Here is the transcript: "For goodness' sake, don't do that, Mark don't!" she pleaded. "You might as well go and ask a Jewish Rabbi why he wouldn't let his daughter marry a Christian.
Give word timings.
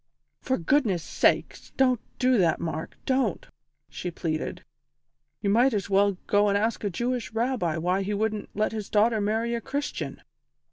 "For 0.39 0.57
goodness' 0.57 1.03
sake, 1.03 1.55
don't 1.77 2.01
do 2.17 2.39
that, 2.39 2.59
Mark 2.59 2.97
don't!" 3.05 3.45
she 3.87 4.09
pleaded. 4.09 4.63
"You 5.43 5.51
might 5.51 5.75
as 5.75 5.91
well 5.91 6.17
go 6.25 6.49
and 6.49 6.57
ask 6.57 6.83
a 6.83 6.89
Jewish 6.89 7.31
Rabbi 7.33 7.77
why 7.77 8.01
he 8.01 8.15
wouldn't 8.15 8.49
let 8.55 8.71
his 8.71 8.89
daughter 8.89 9.21
marry 9.21 9.53
a 9.53 9.61
Christian. 9.61 10.23